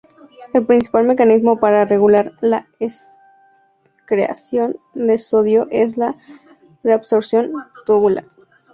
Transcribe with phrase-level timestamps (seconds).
[0.55, 6.15] El principal mecanismo para regular la excreción de sodio es la
[6.81, 7.51] reabsorción
[7.85, 8.25] tubular.